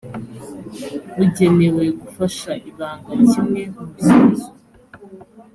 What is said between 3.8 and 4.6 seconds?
bisubizo